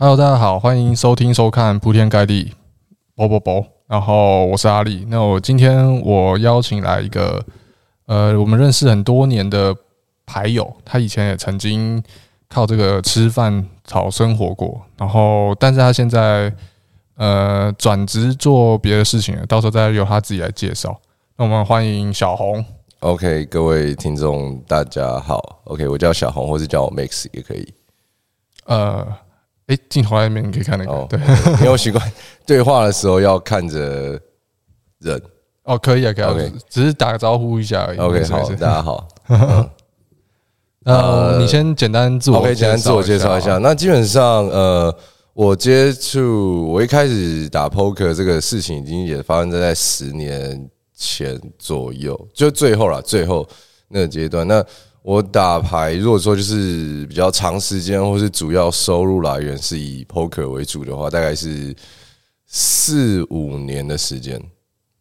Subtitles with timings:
[0.00, 2.54] Hello，大家好，欢迎收听收看铺天盖地，
[3.16, 3.66] 啵啵啵。
[3.88, 7.44] 然后我是阿力，那我今天我邀请来一个，
[8.06, 9.74] 呃，我们认识很多年的
[10.24, 12.00] 牌友，他以前也曾经
[12.48, 16.54] 靠这个吃饭讨生活过，然后但是他现在
[17.16, 20.96] 呃转职做别的事情了，到时候再由他自己来介绍。
[21.36, 22.64] 那我们欢迎小红。
[23.00, 25.60] OK，各位听众大家好。
[25.64, 27.74] OK，我叫小红，或是叫我 Max 也可以。
[28.66, 29.04] 呃，
[29.68, 31.18] 哎，镜头外面你可以看那个，对，
[31.60, 32.12] 没有习惯
[32.44, 34.20] 对话的时候要看着
[34.98, 35.22] 人。
[35.62, 36.24] 哦，可以啊，可以。
[36.24, 37.98] OK，只是打个招呼一下而已。
[37.98, 39.08] OK，好，大家好。
[40.84, 43.58] 呃，你先简单自我，OK，简单自我介绍一下。
[43.58, 44.94] 那基本上，呃，
[45.32, 50.68] 我接触我一开始打 Poker 这个事情，已经也发生在在十年。
[51.00, 53.48] 前左右，就最后了，最后
[53.86, 54.44] 那个阶段。
[54.48, 54.64] 那
[55.02, 61.74] 我打牌，如果说就是比较长时间，或是主要收入来源是以 poker 为主的话，大概是
[62.46, 64.42] 四五年的时间。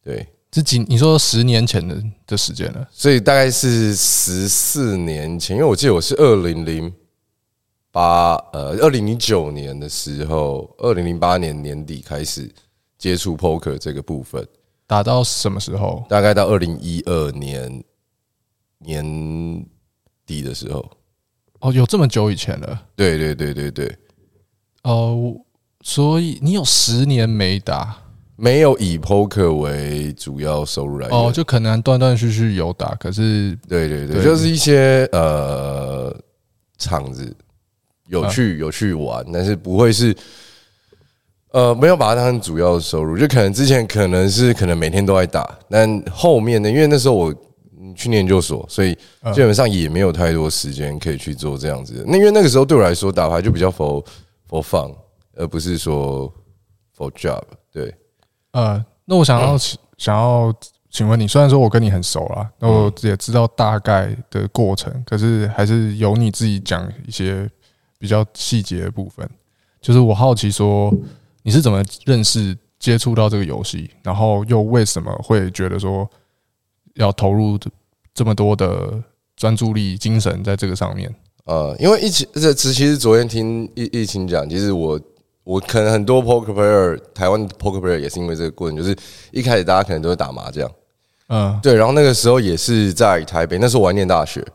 [0.04, 5.58] 对，这几你说十年前的的时间了，所以大概是十四年前。
[5.58, 6.94] 因为我记得我是二零零
[7.92, 12.50] 八呃二零零九年的时候，二零零八年年底开始
[12.98, 14.48] 接触 poker 这个部分。
[14.86, 16.06] 打到什么时候？
[16.08, 17.84] 大概到二零一二年
[18.78, 19.66] 年
[20.28, 20.88] 底的时候。
[21.62, 22.80] 哦，有这么久以前了。
[22.96, 23.98] 对对对对对。
[24.84, 25.34] 哦，
[25.82, 27.98] 所以你有十年没打，
[28.36, 31.18] 没有以 poker 为主要收入来源。
[31.18, 36.16] 哦，就可能断断续续有打，可是对对对，就是一些呃
[36.78, 37.36] 场子
[38.06, 40.16] 有去有去玩，但是不会是。
[41.52, 47.34] 呃，没有把它当成主要的收入，就可能之前可能是可能每天都在打，但后面呢，因为那时候我
[47.96, 48.94] 去念研究所，所以
[49.34, 52.04] 基本上也没有太多时间可以去做这样子。
[52.08, 54.04] 那因为那个时候对我来说，打牌就比较 for
[54.50, 54.94] for fun，
[55.36, 56.32] 而不是说
[56.98, 57.42] for job。
[57.72, 57.94] 对，
[58.52, 59.58] 呃，那我想要
[59.98, 60.54] 想要
[60.90, 67.50] 请问你，虽然说我跟你很熟啦，那我也知道大概的过程，可是还是由你自己讲一些
[67.98, 69.30] 比较细节的部分。
[69.82, 70.94] 就是我好奇说。
[71.44, 76.06] 你是怎么认识、接触到这个游戏，然后又为什么会觉得说
[76.98, 77.58] 要投入
[78.14, 79.02] 这么多的
[79.36, 81.14] 专注力、精神在这个上面？
[81.46, 85.00] 呃，因为疫情这其实昨天听疫疫情讲，其实我
[85.44, 88.96] 我可能很多 poker player，台湾 poker player 也是因为这个过程，就是
[89.32, 90.70] 一开始大家可能都会打麻将，
[91.30, 94.46] 嗯，对，然后那个时候也是在台北，那时候我还念大学，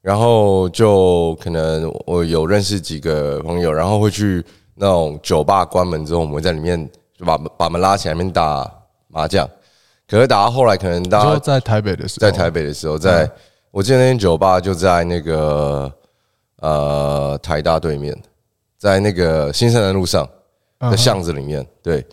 [0.00, 4.44] 然后就可能我有认识几个朋友，然后会去。
[4.74, 8.68] 那种酒吧关门之后，我们会在里面就把把门拉起来，里面打
[9.08, 9.46] 麻将。
[10.12, 13.30] 可是打到后来，可能大家在台北的时候，在台北的时候，在
[13.70, 15.90] 我记得那间酒吧就在那个
[16.58, 18.14] 呃台大对面，
[18.76, 20.28] 在那个新生南路上
[20.80, 21.66] 的巷子里面。
[21.82, 22.04] 对，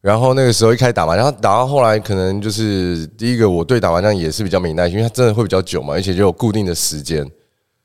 [0.00, 7.24] 然后那个时候一开始打麻将，打到后来，可能就是第一个，我对打麻将也是比较没耐心，因为它真的会比较久嘛，而且就有固定的时间。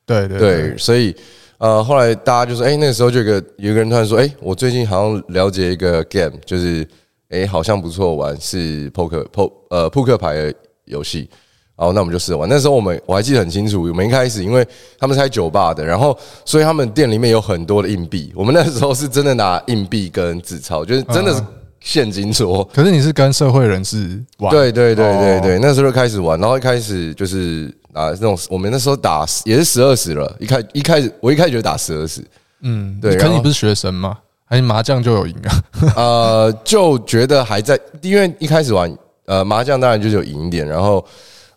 [0.04, 1.16] 对对对，所以。
[1.60, 6.86] 呃，后来大家就说，哎，那个时候就有个有一个人突然说，哎，我最近好像了解一个 game，就是，
[7.34, 10.54] 哎，好像不错玩，是扑克扑呃扑克牌的
[10.86, 11.28] 游戏。
[11.76, 12.48] 然后那我们就试着玩。
[12.48, 14.66] 那时候我们我还记得很清楚，我们一开始因为
[15.00, 18.32] 他们是开酒吧的，然后所以他们店里面有很多的硬币。
[18.36, 21.42] 我们那时候是真的拿硬币跟纸钞，就是真的是
[21.80, 22.64] 现金桌。
[22.72, 24.52] 可是你是跟社会人士玩？
[24.52, 27.74] 对对对对对，那时候就开始玩，然后一开始就是。
[27.94, 32.26] 啊，那种我们那时候打也是十二十了，一开一开始我一开始就打十二十，
[32.62, 33.16] 嗯，对。
[33.18, 34.18] 可是你不是学生吗？
[34.54, 35.64] 还是麻将就有赢啊？
[35.98, 41.04] 呃，就觉得还在，因为一开始玩呃麻将当然就是有赢点，然后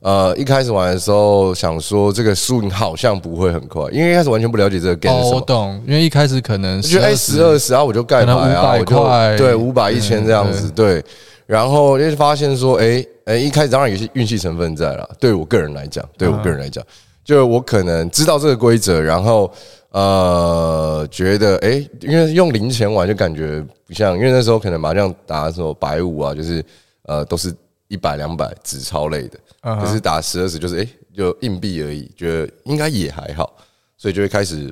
[0.00, 5.14] 呃一开始玩的时候想说这个输赢好像不会很快，因为一开始完全不了解这个 game。
[5.14, 11.04] 哦，我懂，因为一开始可能就哎十二十啊，我就盖牌啊，我就对五百一千这样子，对。
[11.44, 15.06] 然后就发现说，哎哎，一开始当然有些运气成分在了。
[15.20, 16.82] 对我个人来讲，对我个人来讲，
[17.22, 19.52] 就是我可能知道这个规则，然后
[19.96, 26.62] 呃，觉得哎，因为用零钱玩就感觉不像，因为那时候可能麻将打什么百五啊，就是
[27.04, 27.50] 呃都是
[27.88, 33.56] 一百两百纸钞类的，可是打十二十就是哎就硬币而已，觉得应该也还好，
[33.96, 34.70] 所以就会开始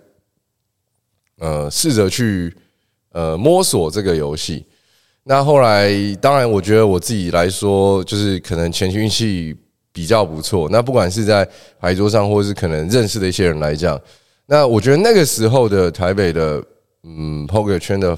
[1.38, 2.55] 呃试着去
[3.12, 4.67] 呃摸索这个游戏。
[5.23, 9.56] 那后来，当然，我觉得我自己来说，就是可能前期运气
[9.91, 10.69] 比较不错。
[10.70, 11.49] 那不管是在
[11.81, 13.99] 牌桌上，或是可能认识的一些人来讲，
[14.46, 16.62] 那我觉得那个时候的台北的
[17.02, 18.17] 嗯 Poker 圈的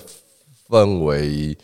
[0.68, 1.56] 氛围，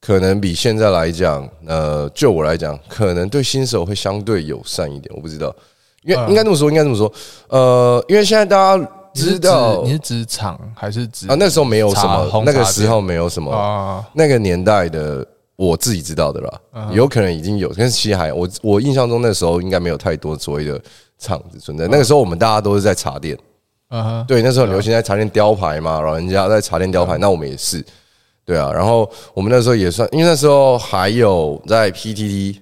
[0.00, 5.14] 可能比现在来讲，呃，就我来讲，可能对新手会相对友善一点。
[5.14, 5.54] 我不知道，
[6.02, 7.12] 因为应该这么说，应该这么说，
[7.48, 8.90] 呃，因为现在大家。
[9.14, 11.34] 知道你是职场还是职啊？
[11.40, 14.06] 那时候没有什么，那个时候没有什么啊。
[14.12, 20.80] 那个年代的我自己知道的啦，有可能已经有，但是其实还我我印象中那时候应该没有太多所谓的
[21.18, 21.88] 厂子存在。
[21.88, 23.36] 那个时候我们大家都是在茶店，
[23.90, 27.84] 嗯，对，那时候流行在茶店雕牌嘛，老人家在茶店雕牌，那我们也是，
[28.44, 28.72] 对啊。
[28.72, 32.58] 然后我们那时候也算，因为那时候还有在 PTT。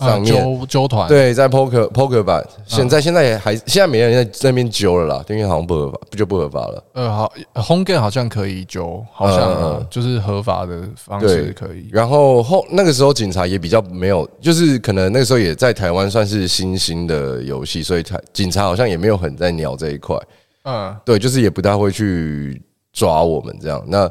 [0.00, 6.82] 上面揪揪团对，在 poker poker 版，现在现在也还现在没人在那边揪了啦，因为好像不合法，不就不合法了。
[6.94, 11.86] 呃，好，home game 好像可以揪，好像就是合法的方式可以。
[11.92, 20.16] 然后后那个时候警察也比较没有，就是可能那个时候也在台湾算是新兴的游戏，所以台警察好像也没有很在鸟这一块。
[20.64, 22.62] 嗯，对，就是也不大会去
[22.92, 23.82] 抓我们这样。
[23.86, 24.08] 那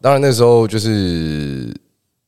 [0.00, 1.74] 当然那时候就是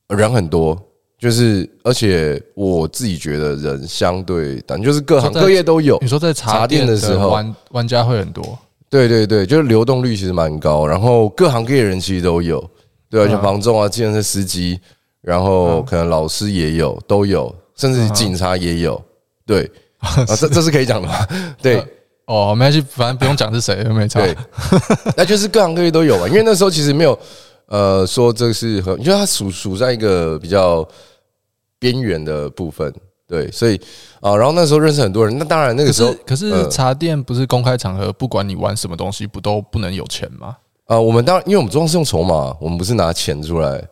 [0.09, 0.77] 人很多。
[1.19, 5.97] 就是，而且我自己觉得人相对，但就是各行各业都有。
[6.01, 8.59] 你说在茶店的时候，玩玩家会很多。
[8.89, 12.61] 对对对，就是流动率其实蛮高，然后各行各业人其实都有，
[13.09, 14.77] 对，像房仲啊、计程车司机，
[15.21, 19.01] 然后可能老师也有，都有，甚至警察也有。
[19.45, 21.15] 对， 啊，这这是可以讲的吗？
[21.61, 21.81] 对，
[22.25, 24.19] 哦，没关系，反正不用讲是谁，没差。
[24.19, 24.35] 对，
[25.17, 27.17] 那就是各行各业都有嘛，因为那时候其实没有，
[27.67, 30.87] 呃，说这是很，因为它属属在一个比较。
[31.83, 32.93] 边缘的部分，
[33.27, 33.77] 对，所以
[34.21, 35.37] 啊，然后那时候认识很多人。
[35.37, 40.55] 那当然，那个时候可是，可是茶店不是公开场合，不管你玩什么东西，不都不能有钱吗？
[40.85, 43.85] 啊，我们当然，因为我们主要是用筹码，我们不是拿钱出来。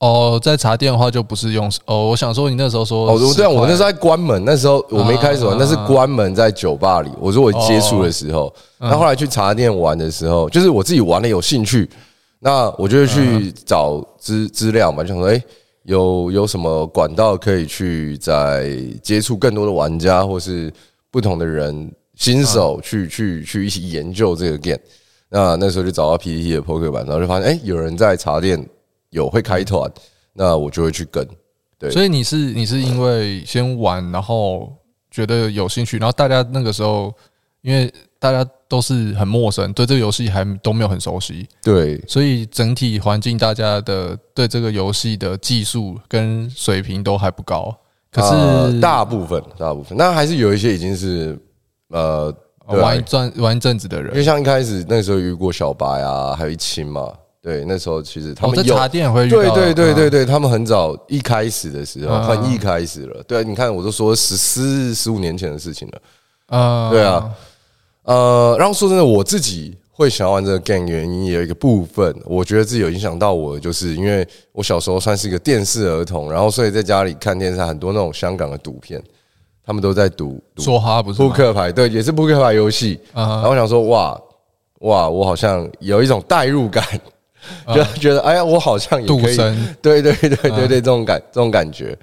[0.00, 2.08] 哦，在茶店的话就不是用哦。
[2.08, 7.10] 我想说，你那时候说哦，对啊，我那时候在关门，那时候我没开始玩，那是关门在酒吧里。
[7.20, 11.88] 我说我接触的时候，那后来去茶店玩的时候，就是我自己玩的有兴趣，
[12.40, 15.42] 那我就会去找资资料嘛，就想说，哎。
[15.84, 20.70] 有有什么管道可以去在接触更多的玩家，或是
[21.10, 24.78] 不同的人新手去去去一起研究这个 game？
[25.30, 28.62] 那那时候就找到 PTT 的 poker 版，然后就发现哎，有人在茶店
[29.10, 29.90] 有会开团，
[30.32, 31.26] 那我就会去跟。
[31.78, 34.72] 对，所以你是你是因为先玩，然后
[35.10, 37.12] 觉得有兴趣，然后大家那个时候
[37.62, 37.92] 因为。
[38.20, 47.72] 大家都是很陌生，对这个游戏还都没有很熟悉，对，所以整体环境大家的对这个游戏的技术跟水平都还不高。
[48.10, 51.38] 可是、呃、大部分大部分，那还是有一些已经是
[51.90, 52.34] 呃
[52.66, 57.14] 玩一阵玩一阵子的人，因为像一开始那时候遇过小白啊，还有一清嘛，
[57.48, 67.30] 对，那时候其实他们有、哦、茶店会遇到，对对对对对，他们很早一开始的时候，很一开始了，对，你看我都说十四十五年前的事情了，啊，对啊。
[68.02, 79.02] 呃，然后说真的，我自己会想要玩这个 game 原因也有一个部分，我觉得自己有影响到我，就是因为我小时候算是一个电视儿童，然后所以在家里看电视，很多那种香港的赌片，
[79.64, 83.00] 他们都在赌说哈不是扑克牌，对，也是扑克牌游戏。
[83.14, 84.20] 然后我想说，哇
[84.80, 86.84] 哇，我好像有一种代入感，
[87.74, 89.36] 就觉得哎呀，我好像也可以，
[89.80, 91.96] 对对对对对，这种感这种感觉。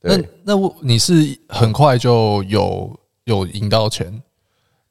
[0.00, 1.14] 那那我你是
[1.48, 2.94] 很快就有
[3.24, 4.22] 有赢到钱？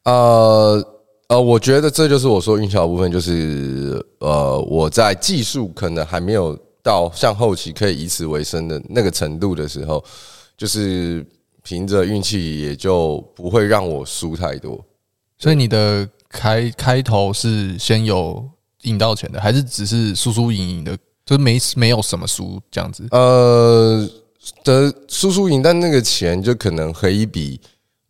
[0.06, 0.84] 呃
[1.28, 10.04] 呃，我觉得这就是我说运气的部分，就是呃，我在技术可能还没有到像后期可以以此为生的那个程度的时候，
[10.57, 11.25] 就是
[11.63, 14.84] 凭着运气也就不会让我输太多。
[15.38, 18.44] 所以你的开开头是先有
[18.84, 20.96] 赢到钱的，还是只是输输赢赢的，
[21.26, 23.06] 就是没没有什么输这样子？
[23.12, 24.08] 呃，
[24.63, 27.60] 的输输赢，但那个钱就可能可以比。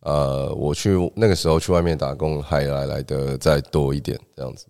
[0.00, 4.66] 呃，我去那个时候去外面打工还来来的再多一点这样子。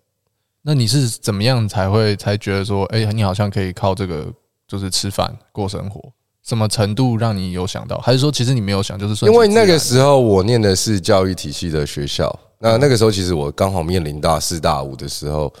[0.61, 4.31] 那你是怎么样才会才觉得说，哎，你好像可以靠这个
[4.65, 6.01] 就是吃饭过生活？
[6.41, 7.97] 什么程度让你有想到？
[7.97, 15.53] 还是说其实你没有想，就是说，因为那个时候我念的是教育体系的学校，那那个时候其实我刚好面临大四大五的时候，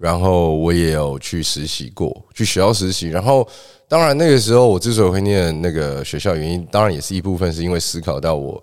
[0.00, 3.08] 然后我也有去实习过，去学校实习。
[3.08, 3.46] 然后
[3.86, 8.60] 当然那个时候我之所以会念那个学校，原因当然也是一部分是因为思考到我。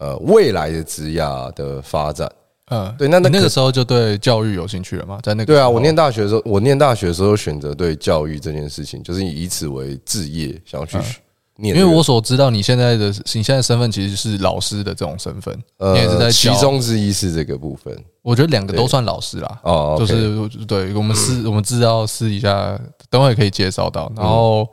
[0.00, 2.30] 呃，未来的职涯的发展，
[2.70, 5.18] 嗯，对，那那那个时候就对教育有兴趣了吗？
[5.24, 10.96] 在那个对啊，我念大学的时候，我念大学的时候选择对教育这件事情，就是以此为置业，想要去
[11.58, 11.76] 念。
[11.76, 17.96] 因为我所知道，你现在的你现在身份其实是老师的这种身份，呃，你也是在其中之一是这个部分。
[18.22, 24.10] 我觉得两个都算老师啦，哦，就是对我们私我们知道私底下等会可以介绍到。
[24.16, 24.66] 然后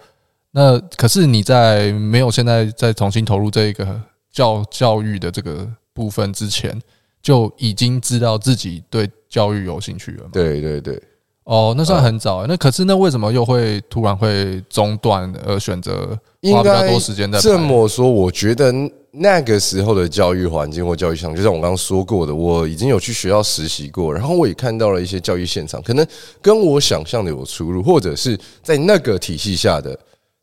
[0.51, 4.01] 那可是你在没有现在再重新投入这一个。
[4.35, 6.77] 教教育的这个部分之前
[7.21, 10.29] 就已经知道自己对教育有兴趣了吗？
[10.33, 11.01] 对对对，
[11.45, 12.45] 哦，那算很早。
[12.47, 16.07] 那可是那为什么又会突然会中断而选择
[16.51, 17.39] 花比较多时间在？
[17.39, 18.73] 这么说，我觉得
[19.11, 26.05] 那个时候的教育环境或教育上，就像我刚刚说过的，我已经有去学校实习过，然后我也看到了一些教育现场，可能
[26.41, 29.97] 跟我想象的有出入，或者是在那个体系下的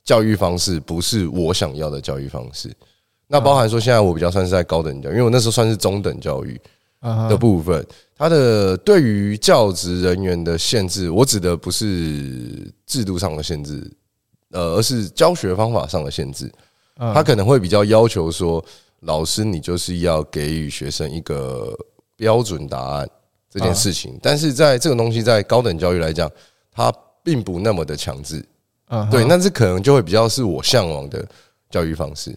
[0.04, 2.72] 教育方式不是我想要的教育方式。
[3.26, 6.60] 那包含说，现在我比较算是在高等教育，因为我那时候算是中等教育
[7.28, 7.84] 的部分，
[8.22, 13.82] 它的对于教职人员的限制，我指的不是制度上的限制，
[14.52, 16.48] 呃，而是教学方法上的限制。
[16.96, 18.64] 他可能会比较要求说，
[19.00, 21.76] 老师你就是要给予学生一个
[22.14, 23.10] 标准答案
[23.50, 26.30] 这件事情，但是在这个东西在高等教育来讲，
[26.70, 28.40] 它并不那么的强制，
[29.10, 31.26] 对，那这可能就会比较是我向往的
[31.68, 32.32] 教育方式，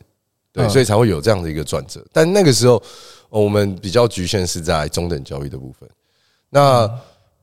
[0.52, 2.04] 对，所以才会有这样的一个转折。
[2.12, 2.82] 但那个时候
[3.42, 5.90] 我们比较局限是在中等教育的部分，
[6.50, 6.90] 那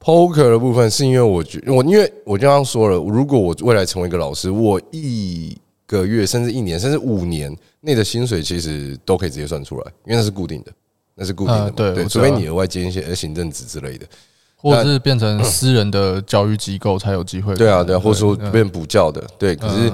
[0.00, 5.56] poker 的部分是因为我觉我因为我刚刚说了，如果我未来成为一个老师，我一
[5.86, 10.72] 个月甚至一年甚至五年内的薪水，其实都可以直接算出来，因为那是固定的，
[11.14, 11.70] 那是固定的。
[11.70, 14.06] 对，除非你额外兼一些行政职之类的，
[14.56, 17.54] 或者是变成私人的教育机构才有机会。
[17.54, 19.22] 对啊，对啊，或者说变补教的。
[19.38, 19.92] 对，可是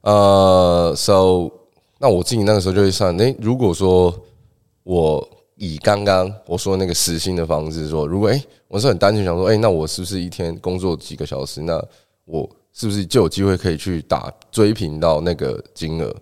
[0.00, 1.48] 呃，so
[1.98, 4.14] 那我自己那个时候就会算，诶，如果说
[4.82, 11.60] 我以刚刚我说那个时薪的方式说，如果诶，我是很单纯想说，诶，那我是不是一天工作几个小时？
[11.62, 11.84] 那
[12.24, 12.48] 我。
[12.78, 16.14] 是不是就有机会可以去打追平到那个金额？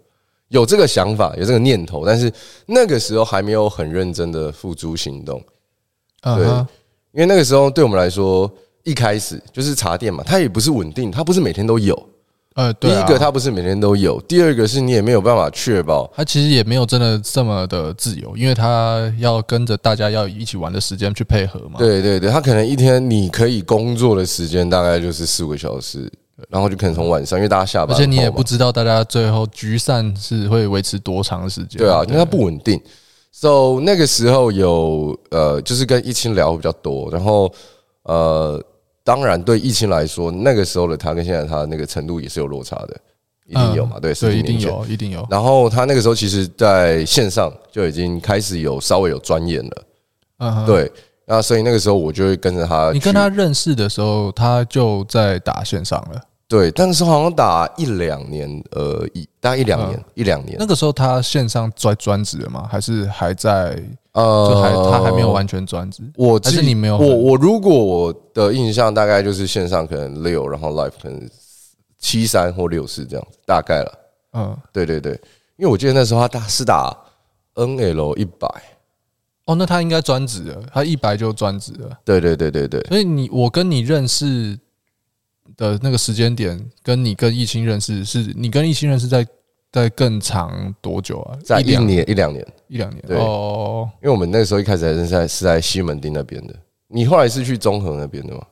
[0.50, 2.32] 有这个想法，有这个念头，但是
[2.66, 5.42] 那个时候还没有很认真的付诸行动。
[6.22, 6.46] 对，
[7.10, 8.48] 因为那个时候对我们来说，
[8.84, 12.00] 一开始就是茶店嘛，它也不是稳定，它不是每天都有。
[12.54, 21.78] 呃，第一个它不是每天都有，第二个是你也没有办法确保它其实也没有真的这么的自由，因为它要跟着大家要一起玩的时间去配合嘛。
[21.78, 26.10] 对对对，它可能一天你可以工作的时间大概就是四五个小时。
[26.50, 31.78] 然后就可能从晚上，因为大家下班，而且你也不知道大家最后聚散是会维持多长时间。
[31.78, 32.78] 对啊，因为它不稳定。
[33.30, 37.50] So 那个时候有呃，就是跟一清聊比较多，然后
[38.02, 38.60] 呃，
[39.04, 42.96] 当然对疫情来说，那个时候的他跟现在他那个程度也是有落差的，
[43.46, 44.00] 一定有嘛？
[44.00, 45.26] 对，所以一定有，一定有。
[45.30, 49.84] 然后他那个时候其实在线上就已经开始有稍微有钻研了。
[50.38, 50.90] 嗯，对。
[51.26, 52.90] 那所以那个时候我就会跟着他。
[52.92, 56.20] 你跟他认识的时候，他就在打线上了。
[56.46, 60.56] 对，但是好像打一两年而已，大概一两年，一两年。
[60.58, 62.68] 那个时候他线上在专职了吗？
[62.70, 63.82] 还是还在？
[64.12, 66.02] 呃，就还他还没有完全专职。
[66.16, 66.96] 我还是你没有？
[66.96, 71.28] 我我如果我的印象大概就是线上可能六，然后 live 可能
[71.98, 73.98] 七三或六四这样子，大概了。
[74.34, 75.12] 嗯，对对对，
[75.56, 76.96] 因为我记得那时候他打是打
[77.56, 78.48] NL 一百。
[79.46, 81.98] 哦，那他应该专职了，他一百就专职了。
[82.04, 84.56] 对对对对对，所以你我跟你认识
[85.56, 89.26] 的那个时间点，跟你跟易清认识，是你跟易清认识在
[89.70, 91.38] 在更长多久啊？
[91.44, 93.02] 在一年一两年一两年。
[93.06, 96.54] 对哦，因为我们那个时候一开始还是在是在西门町那边的，
[96.88, 98.42] 你后来是去中和那边的吗？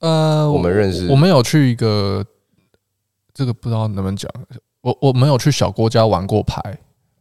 [0.00, 2.24] 呃，我们认识，我们有去一个，
[3.32, 4.30] 这个不知道能不能讲，
[4.80, 6.60] 我我们有去小郭家玩过牌。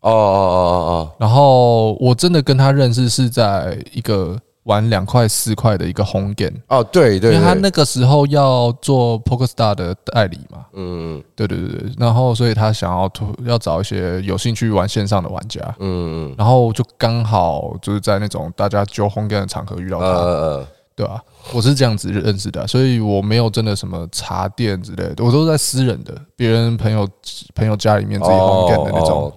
[0.01, 1.15] 哦哦哦哦哦！
[1.17, 13.11] 然后我真的跟他认识是在一个玩两块四块的一个 home game 哦，对对，因为他那个时候要做 PokerStars 的代理嘛，嗯，对对对对，然后所以他想要
[13.45, 21.21] 要找一些有兴趣玩线上的玩家，嗯嗯，然后就刚好就是在那种大家揪 home game 的场合遇到他，对吧？
[21.51, 27.07] 我是这样子认识的，所以我没有真的什么茶店之类的，我都是在私人的别人朋友
[27.53, 29.33] 朋友家里面自己 home game 的那种。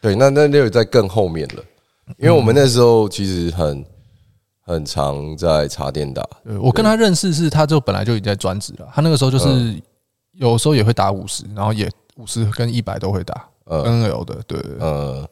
[0.00, 1.62] 对，那那就在更后面了，
[2.16, 3.84] 因为我们那时候其实很
[4.72, 6.26] 很常在茶店打。
[6.60, 8.88] 我跟他认识是，他就本来就已经在专职了。
[8.94, 9.80] 他那个时候就是
[10.32, 13.46] 有时候也会打五十，然后也五十跟一百都会打。
[13.66, 15.28] NL 的，对，呃，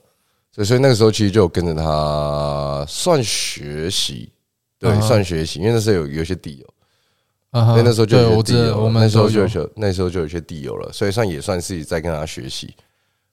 [0.53, 4.31] 所以所以那个时候其实就跟着他算学习，
[4.79, 12.73] 对，算学习，因为那时候有有些地友，所以那时候就有地友，我们那时候就有那时候就有些地友了，所以算也算是在跟他学习。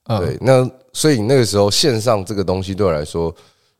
[0.08, 3.32] 对，那所以那个时候线上这个东西对我来说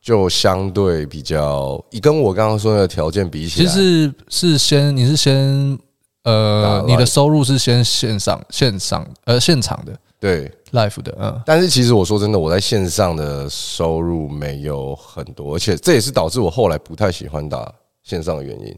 [0.06, 5.76] 就相对比较，以跟我刚刚说的条件比起来，其实是先你是先
[6.22, 11.42] 呃，你的收入是先线上线上呃现场的，对，live 的，嗯。
[11.44, 17.68] 但是其实我说真的，我在线上的收入没有很多，而且这也是导致我后来不太喜欢打
[18.04, 18.68] 线上的原因，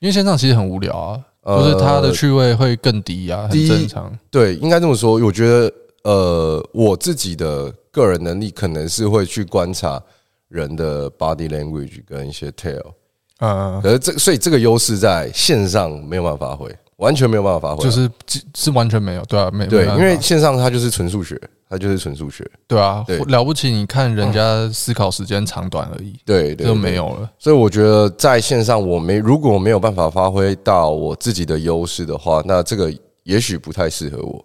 [0.00, 4.12] 因为线上其实很无聊啊，就是它的趣味会更低啊，很正常。
[4.30, 5.72] 对，应该这么说，我觉得。
[6.06, 10.00] 呃，我自己的个人能力可能是会去观察
[10.48, 12.92] 人的 body language 跟一些 tell，
[13.40, 18.10] 嗯，可是这所以这个优势在线上没有办法发挥，完全没有办法发挥，就是
[18.54, 23.18] 是完全没有，对啊，没对，因为线上它就是纯数学，它就是纯数学，对啊，对。
[23.24, 27.30] 了不起，你看人家思考时间长短而已，对，对，就没有了。
[27.38, 32.92] 所以我觉得在线上，我没如果我没有办法发挥到我自己的优势的话，那这个
[33.24, 34.44] 也许不太适合我。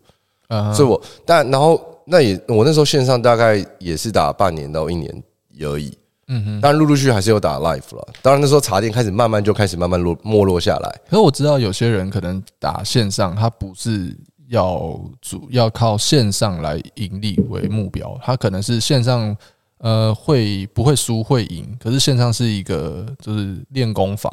[0.49, 5.23] 嗯，所以我但然后那也我那时候线上大概也是打半年到一年
[5.63, 5.97] 而已。
[6.27, 8.07] 嗯哼，但陆陆续续还是有打 live 了。
[8.21, 11.01] 当然那时候茶店开始慢慢就开始慢慢落没落下来。
[11.09, 14.15] 可是我知道有些人可能打线上，他不是
[14.47, 19.35] 要主要靠线上来盈利为目标，他可能是线上
[19.79, 24.31] 呃会不会输会赢，可是线上是一个就是练功房，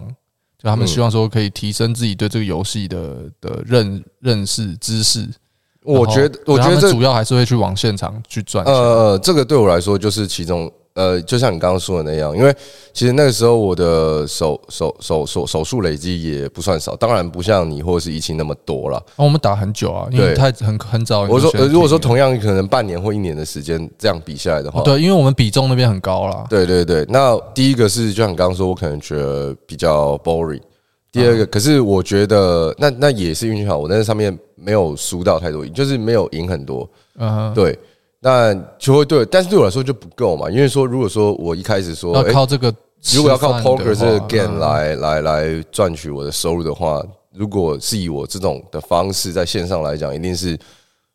[0.57, 5.29] 就他们希望说可以提升自己对这个游戏的的认认识知识。
[5.83, 8.65] 我觉得我觉得主要还是会去往现场去赚。
[8.67, 10.71] 呃，这个对我来说就是其中。
[10.99, 12.53] 呃，就像你刚刚说的那样，因为
[12.93, 19.01] 其实那个时候我的手手手手手数累积也不算少，当然不像你或者是疫情那么多了。
[19.15, 21.21] 我们打很久啊，因为太很很早。
[21.21, 26.45] 我说，如果说同样可能半年或一年的时间这样比下来的话，对，因为我们比重那边很高了。
[26.51, 30.61] 对对对，那第一个是就像你刚刚说，我可能觉得比较 boring。
[31.13, 36.89] 第二个，可是我觉得那那也是运气好，我在上面没有输到太多，就是没有赢很多。
[37.19, 37.79] 嗯，对。
[38.21, 42.75] 那就会对，但是对我来说就不够嘛，因为说如果说我一开始说要靠这个，
[43.15, 47.01] 如果要靠 poker 这个 game 来来来赚取我的收入的话，
[47.33, 50.59] 如果是以我这种的方式在线上来讲，一定是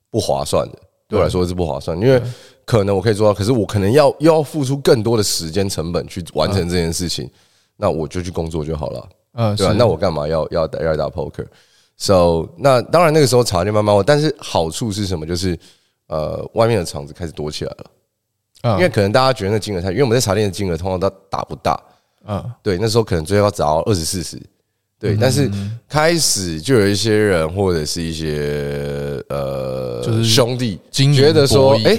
[0.10, 0.80] 不划算的。
[1.10, 2.22] 对我来说是不划算，因为
[2.64, 7.30] 可能我可以做到，可是我可能要又要付出更多的时间成本去完成这件事情，
[7.76, 9.10] 那我就去工作就好了。
[9.34, 9.76] 嗯，对吧？
[9.78, 15.26] 那我干嘛要要打要打 poker？So 那当然那个时候茶就慢慢，但是好处是什么？
[15.26, 15.60] 就是。
[16.08, 21.82] 呃，外面的厂子开始多起来了，因为可能大家觉得那金额太，因为我们在茶店的金额通常都打不大，
[22.28, 24.38] 嗯，对，那时候可能最后要找到二十四十，
[25.00, 25.50] 对，但是
[25.88, 31.98] 开始就有一些人或者是一些呃，就是兄弟觉得说，哎，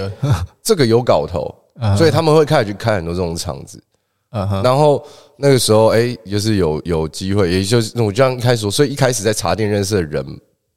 [0.62, 1.52] 这个有搞头，
[1.96, 3.82] 所以他们会开始去开很多这种场子，
[4.30, 5.04] 嗯，然后
[5.36, 10.24] 那个时候，哎，就是有有机会，也就是我这样一开始说，所以一开始在茶店认识的人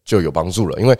[0.03, 0.97] 就有帮助了，因为。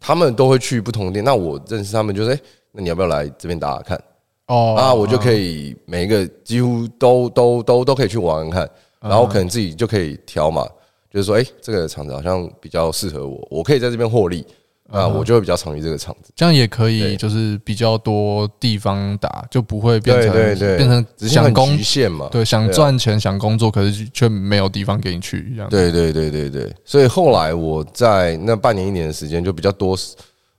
[0.00, 2.40] 他们都会去不同的店，那我认识他们就是，哎，
[2.72, 4.02] 那你要不要来这边打打看？
[4.46, 8.68] 哦，啊，我就可以每一个几乎都都都都可以去玩玩看，
[9.00, 10.66] 然后可能自己就可以挑嘛，
[11.10, 14.44] 就是说，哎，这个厂子好像比较适合我，我可以在这边获利。
[14.90, 22.28] 啊，我就会比较常于这个场子，这样也可以，就是比较多地方打，就不会变成变成只想工局限嘛。
[22.30, 25.70] 对，想赚钱想工作，可是却没有地方给你去这样。
[25.70, 29.96] 对对对对对，所以后来我在那半年一年的时间就比较多，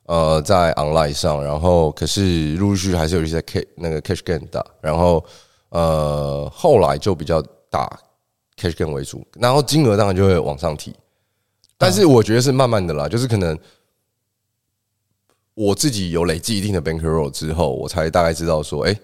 [0.05, 5.21] 呃，在 online 上，然后可是陆陆续还是有一些 K 那个 cash game 打，然后
[5.69, 7.99] 呃后来就比较打
[8.57, 10.95] cash game 为主，然后金额当然就会往上提，
[11.77, 13.57] 但是我觉得是慢慢的啦，就是可能。
[15.61, 18.99] 我自己有累积一定的 bankroll 之后，我才大概知道说，哎，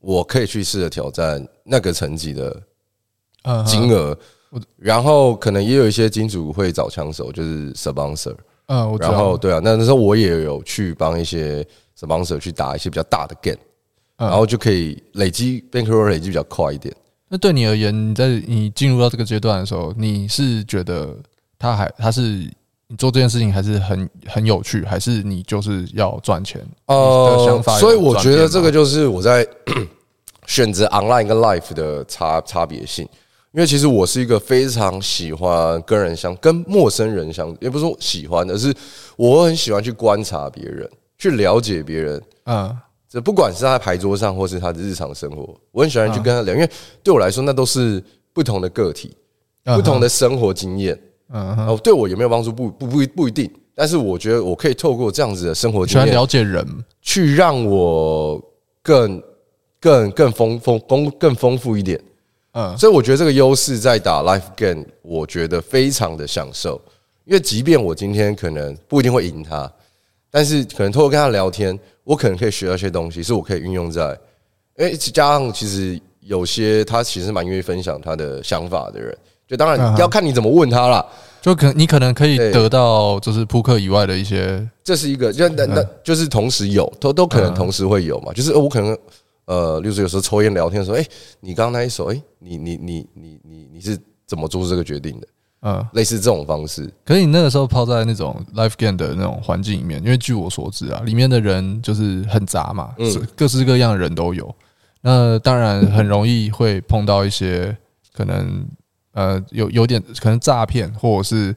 [0.00, 2.62] 我可以去试着挑战那个层级的
[3.64, 4.16] 金额。
[4.76, 8.34] 然后可能也有一些金主会找枪手，就是 sponsor。
[8.66, 11.64] 嗯，然后对啊，那那时候我也有去帮一些
[11.96, 13.62] sponsor 去打一些比较大的 game，
[14.16, 16.92] 然后就可以累积 bankroll 累积比较快一点。
[17.28, 21.16] 那对你而言，你在你进入到这个阶段的时候，你是觉得
[21.56, 22.50] 他还他是？
[22.90, 26.60] 你做这件事情还是很很有趣，还是你就是要赚钱？
[26.86, 29.46] 呃，所以我觉得这个就是我在
[30.48, 33.08] 选择 online 跟 life 的差差别性。
[33.52, 38.74] 因为其实我是一个非常喜欢跟人相跟陌生人相，也不是说喜欢，而是
[39.16, 42.22] 我很喜欢去观察别人，去了解别人。
[42.44, 42.76] 嗯，
[43.08, 46.70] 这不管是他在牌桌上，或是他的日常生活，我很喜欢去跟他聊，因为
[47.02, 49.16] 对我来说，那都是不同的个体，
[49.64, 50.96] 不同的生活经验。
[51.32, 52.52] 嗯，哦，对我有没有帮助？
[52.52, 56.66] 不不不不一定，但是我觉得我可以透过这样子的生活经验，了解人，
[57.00, 58.42] 去让我
[58.82, 59.22] 更
[59.78, 62.00] 更更丰丰丰更丰富一点。
[62.52, 66.80] 嗯，所以我觉得这个优势在打 life game，我觉得非常的享受。
[67.24, 69.72] 因为即便我今天可能不一定会赢他，
[70.32, 74.18] 但是可能透过跟他聊天，我可能可以学到一些东西，是我可以运用在。
[74.78, 79.16] 诶，加上其实有些他其实蛮愿意分享他的想法的人。
[79.50, 81.04] 就当然要看你怎么问他了，
[81.40, 88.96] 就可你可能可以得到就是扑克以外的一些，这是一个就那那就是同时有都都可能同时会有嘛，就是我可能
[89.46, 91.04] 呃，例如说有时候抽烟聊天的时候，哎，
[91.40, 95.26] 你刚刚那一手，哎，你你你你你你是怎么做出这个决定的？
[95.62, 96.88] 嗯，类似这种方式。
[97.04, 102.94] 可是你那个时候泡在那种 live game 的那种环境里面，因为据我所知啊，里面的人就是很杂嘛，
[103.34, 104.54] 各式各样的人都有，
[105.00, 107.76] 那当然很容易会碰到一些
[108.12, 108.64] 可能。
[109.12, 111.54] 呃，有有点可能诈骗，或者是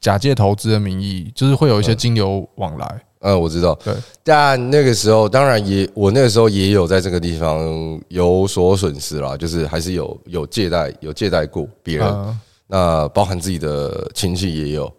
[0.00, 3.02] 假借投资的名义，就是会有一些金流往来。
[3.20, 3.72] 嗯，我知道。
[3.84, 14.92] 对，但那个时候当然也，我那个时候也有在这个地方有所损失啦，就是还是有有借贷，有借贷过别人，那包含自己的亲戚也有。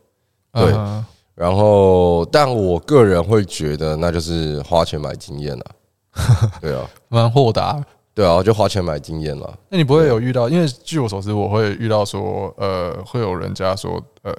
[0.53, 0.73] 对，
[1.35, 5.65] 然后但我个人会觉得，那就是花钱买经验了。
[6.61, 7.83] 对啊， 蛮豁达。
[8.13, 9.53] 对啊，就花钱买经验了。
[9.69, 10.49] 那你不会有遇到？
[10.49, 14.33] 因为据我所知，我会遇到说，呃，会有人家说，呃，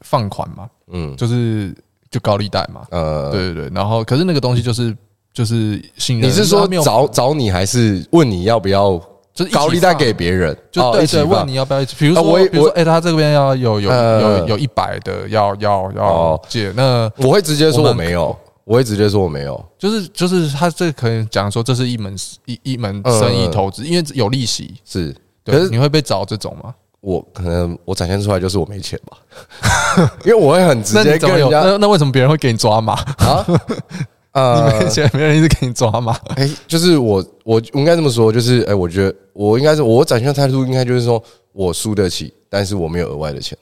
[0.00, 1.74] 放款嘛，嗯，就是。
[2.12, 4.92] 就高利贷嘛，呃，对对对，然后可是那个东西就是
[5.32, 6.28] 就是信任。
[6.28, 9.00] 你是说找找你还是问你要不要？
[9.32, 11.84] 就是高利贷给别人，就对对，问你要不要？
[11.96, 18.36] 比如说，比如说，哎，他这边要有有有有一百的要要要借，那我会直接说我没有，
[18.70, 19.60] 我会直接说我没有。
[19.76, 25.12] 就是就是他这可能讲说这是一门一一门生意投资，因为有利息是，
[25.44, 26.72] 可是你会被找这种吗？
[27.00, 29.18] 我可能我展现出来就是我没钱吧，
[30.24, 31.62] 因为我会很直接跟人家。
[31.64, 33.44] 那那为什么别人会给你抓马啊？
[34.32, 36.12] 呃，你没钱，没人一直给你抓马。
[36.36, 41.20] 哎，就是我我应该这么说，就是哎，我觉得我应该是我展现态度应该就是说
[41.52, 43.58] 我输得起，但是我没有额外的钱，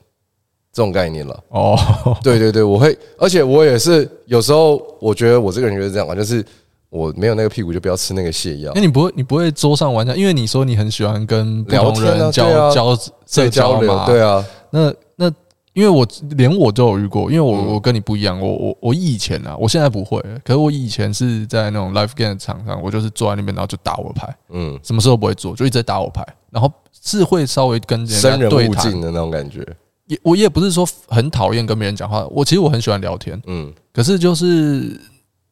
[0.78, 1.44] 这种概念了。
[1.48, 1.76] 哦，
[2.22, 6.44] 对对对，我会，而且我也是有时候我觉得我这个人就是这样嘛，就是。
[6.90, 8.72] 我没有那个屁股，就不要吃那个泻药。
[8.74, 14.06] 那你不会，你不会桌上玩家，因为你说你很喜欢跟不同人交交社交嘛？
[14.06, 14.42] 对啊。
[14.70, 15.30] 那那
[15.74, 26.72] 因为我连我都有遇过，因为我我跟你不一样，我我我以前啊，我现在不会，可是我以前是在那种 live game 的场上，我就是坐在那边，然后就打我牌，嗯，什么时候不会做，就一直在打我牌，然后
[27.04, 29.62] 是会稍微跟人家对谈的那种感觉。
[30.08, 35.00] 也我也不是说很讨厌跟别人讲话，我其实我很喜欢聊天，嗯，可是就是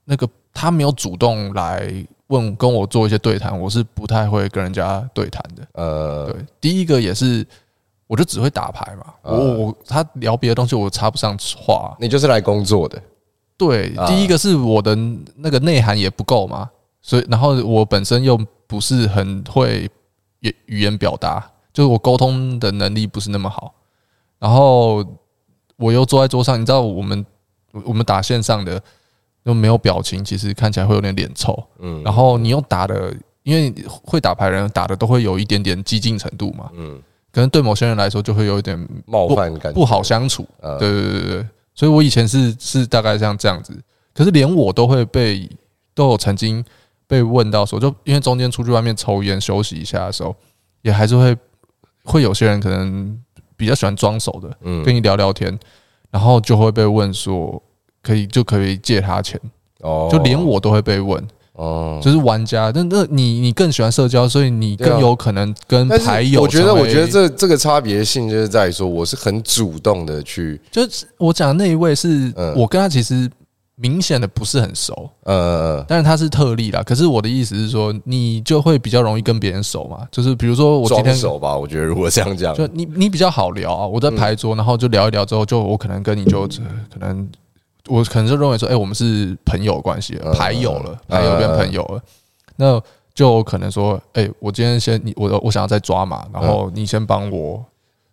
[0.05, 0.29] 那个。
[0.59, 1.93] 他没有主动来
[2.29, 5.69] 问跟我做一些对谈，我是不太会跟人家对谈的。
[5.75, 7.47] 呃，对，第一个也是，
[8.07, 9.13] 我就只会打牌嘛。
[9.21, 11.95] 我我他聊别的东西，我插不上话。
[12.01, 12.99] 你就是来工作的。
[13.59, 14.97] 对，第一个是我的
[15.37, 16.71] 那个内涵也不够嘛，
[17.03, 19.87] 所以然后我本身又不是很会
[20.41, 23.75] 语语言表达，就是我沟通的能力不是那么好。
[24.39, 25.05] 然后
[25.77, 27.25] 我又坐在桌上，你知道我们
[27.85, 28.83] 我们打线上的。
[29.47, 31.57] 又没有表情，其实看起来会有点脸臭。
[31.79, 33.73] 嗯，然后你又打的，因为
[34.03, 36.69] 会打牌人打的都会有一点点激进程度嘛。
[36.75, 40.45] 嗯，可能对某些人来说就会有一点冒犯感，不好相处。
[40.81, 41.47] 对对对对，
[41.77, 43.73] 所以我以前是是大概像这样子，
[44.13, 45.49] 可是连我都会被
[45.95, 46.65] 都有曾经
[47.07, 50.35] 被问到说，就因为中间出去外面抽烟休息一下的时候，
[50.83, 51.37] 也还是会
[52.03, 53.17] 会有些人可能
[53.57, 55.59] 比较喜欢装熟的，嗯，跟你聊聊天，
[56.11, 57.63] 然后就会被问说。
[58.03, 59.41] 可以就可以借他钱
[59.81, 61.21] 哦，就连我都会被问
[61.55, 66.41] 哦，就是玩家，那那你你更喜欢社交，所以你更有可能跟牌友。
[66.41, 73.29] 我觉得，我觉得这这个差别性就是在于说，我是很主动的去，就是我讲的那一位是我跟他其实
[73.77, 76.83] 明显的不是很熟，呃，但是他是特例啦。
[76.83, 83.87] 可是我的意思是说，你就会比较容易跟别人熟嘛，就是比如说我今天熟吧，我觉得如果这样讲，就你你比较好聊啊。
[83.87, 87.29] 我在牌桌，然后就聊一聊之后，就我可能跟你就可能。
[87.89, 92.03] 我可能就认为说，哎，我们是朋友关系，牌友了，牌友变朋友了，
[92.57, 92.83] 那
[93.15, 97.65] 就可能说，哎，我今天先你我我想要再抓嘛，然后你先帮我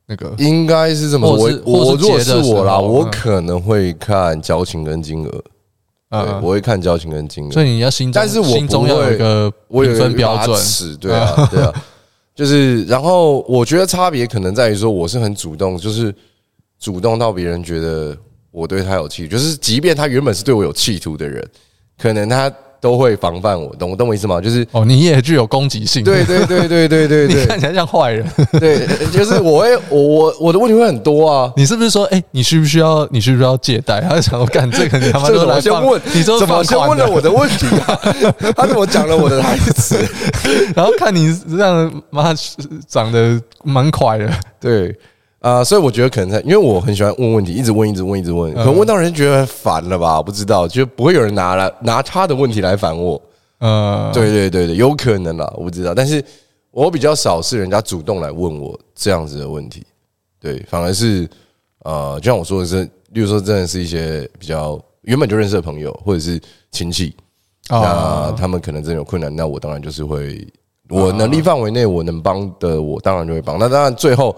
[0.06, 5.44] 那个，应该是这么，我我如果是我啦，我可能会看交情跟金额，
[6.14, 11.74] 嗯，我会看交情跟金额，所以你要心，但是我心中有一个评分标准，对啊，对啊，
[12.36, 16.14] 就是，然后我觉得差别可能在于说，我是很主动，就是
[16.80, 18.18] 主动到别人觉得。
[18.54, 21.44] 我对他有企图，就是即便他原本是对我有企图的人，
[21.98, 24.42] 可能他都会防范我，懂我懂我意思吗？
[24.42, 28.28] 就是哦，你也具有攻击性，对对对对对对对， 你看起来像坏人，
[28.60, 31.50] 对，就是我会我我我的问题会很多啊。
[31.56, 34.02] 你是不是说，哎，你需不需要你需不需要借贷？
[34.02, 37.98] 他就想说，干这个你他妈都来先问，你说怎么先问了我的问题啊？
[38.54, 39.98] 他怎么讲了我的台词？
[40.76, 42.36] 然后看你这样妈
[42.90, 44.94] 长得蛮快的，对。
[45.44, 50.22] 啊，所以我觉得可能在，因为我很喜欢问问题，一直问，一直问，一直问，可能问到人觉得烦了吧？
[50.22, 53.22] 不知道，就不会有人拿来拿他的问题来烦我。
[53.60, 55.94] 嗯，对对对对，有可能啦，我不知道。
[55.94, 56.24] 但是
[56.72, 59.86] 我比较少是人家主动来问我这样子的问题，
[60.40, 61.30] 对，反而是
[61.84, 66.40] 呃，就像我说的是，例如说真的是一些比较原本就认识的朋友或者是
[66.72, 67.14] 亲戚，
[67.70, 70.48] 那他们可能真的有困难，那我当然就是会，
[70.88, 73.60] 我能力范围内我能帮的，我当然就会帮。
[73.60, 74.34] 那当然最后。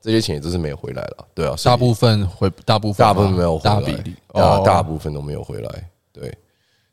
[0.00, 5.90] 这些钱也都是没有回来了，对啊，大部分回，大部分大部分没有回来，大比例啊，大部分都没有回来。
[6.12, 6.32] 对，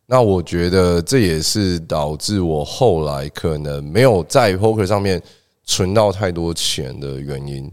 [0.08, 5.22] 那我觉得这也是导致我后来可能没有在 poker 上面
[5.64, 7.72] 存到太多钱的原因，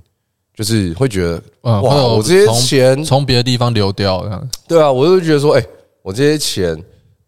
[0.54, 4.46] 就是会觉得，嗯，哇，我这些钱从别的地方流掉，了。
[4.68, 5.66] 对啊，我就觉得说，哎，
[6.02, 6.78] 我这些钱，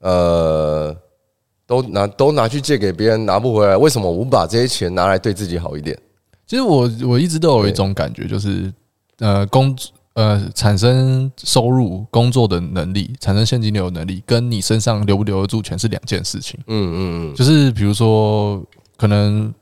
[0.01, 0.95] 呃，
[1.67, 5.99] 都拿都拿去借给别人，拿不回来，为什么我不把这些钱拿来对自己好一点？
[6.46, 8.72] 其实我我一直都有一种感觉，就是，
[9.18, 9.76] 呃，工
[10.14, 16.59] 呃产生收入工作的能力，产生现金流的能力，跟你身上留不留得住钱是两件事情。
[16.66, 16.96] 嗯嗯
[17.33, 18.62] 嗯，就是比如说。
[18.96, 19.52] 可能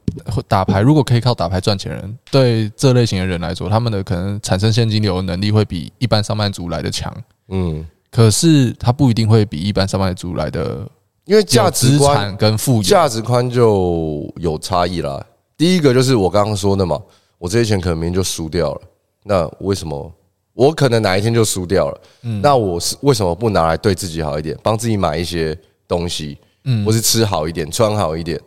[0.47, 7.11] 打牌，如果可以靠打牌赚钱人，对这类型的人来说，他们的可能产生现金流的能力会比一般上班族来的强。
[7.49, 10.87] 嗯，可是他不一定会比一般上班族来的，
[11.25, 15.25] 因为价值观跟富有价值观就有差异啦。
[15.63, 17.01] 第一个就是我刚刚说的嘛，
[17.39, 18.81] 我这些钱可能明天就输掉了，
[19.23, 20.13] 那为什么
[20.55, 22.01] 我可能哪一天就输掉了？
[22.23, 28.41] 嗯，那我是为什么不拿来对自己好一点，帮自己买一些东西，嗯，或是吃好一点，穿好一点？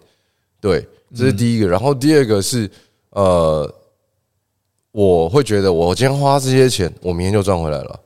[0.59, 1.69] 对，这是第一个。
[1.69, 2.69] 然后第二个是，
[3.11, 3.73] 呃，
[4.91, 7.97] 我会觉得我今天花这些钱，我明天就赚回来了。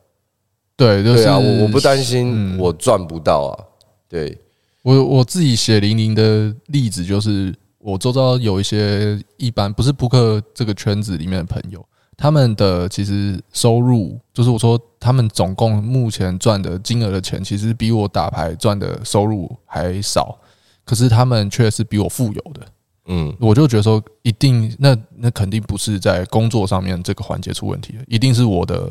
[0.77, 3.65] 对，就是、对啊，我我不担心我赚不到啊。
[4.07, 4.37] 对，
[4.83, 20.37] 我我自己血淋淋的例子就是，我周遭有一些一般不是扑克这个圈子里面的朋友，他们的其实收入，就是我说他们总共目前赚的金额的钱，其实比我打牌赚的收入还少。
[20.85, 22.61] 可是他们却是比我富有的，
[23.05, 28.89] 嗯，我就觉得说，一定那那肯定不是在工作上面这个环节出问题了，一定是我的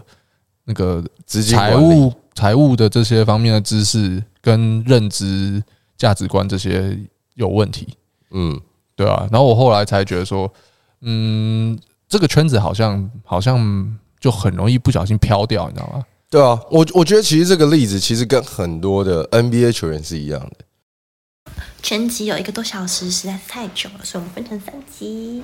[0.64, 5.60] 那个财务财务的这些方面的知识跟认知
[5.96, 6.96] 价值观这些
[7.34, 7.88] 有问题，
[8.30, 8.60] 嗯，
[8.98, 9.28] 对啊。
[9.30, 10.52] 然后我后来才觉得说，
[11.02, 16.04] 嗯，这个圈子好像好像就很容易不小心飘掉，你知道吗？
[16.28, 21.52] 对啊，我我觉得其实这个例子其实跟很多的 NBA 球员是一样的。
[21.80, 25.42] 全集有一个多小时，实在是太久了，所以我们分成三集。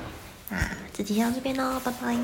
[0.51, 0.59] 那
[0.93, 2.15] 这集先到这边喽，拜拜。